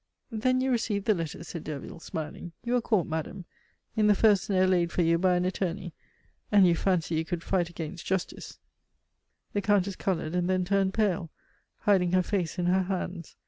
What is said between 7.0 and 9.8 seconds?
you could fight against Justice" The